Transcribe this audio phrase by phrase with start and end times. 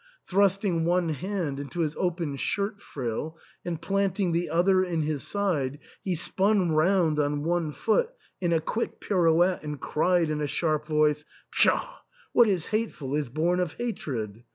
[0.27, 5.77] Thrusting one hand into his open shirt frill and planting the other in his side,
[6.03, 8.09] he spun round on one foot
[8.41, 11.97] in a quick pirouette and cried in a sharp voice, "Pshaw!
[12.33, 14.43] What is hateful is bom of hatred."